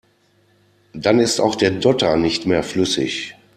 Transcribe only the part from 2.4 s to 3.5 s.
mehr flüssig.